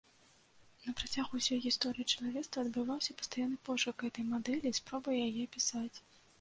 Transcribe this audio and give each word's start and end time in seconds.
На 0.85 0.93
працягу 1.01 1.39
ўсёй 1.41 1.59
гісторыі 1.65 2.09
чалавецтва 2.15 2.65
адбываўся 2.67 3.11
пастаянны 3.21 3.57
пошук 3.69 3.95
гэтай 4.07 4.29
мадэлі 4.33 4.67
і 4.75 4.83
спробы 4.83 5.09
яе 5.25 5.41
апісаць. 5.49 5.97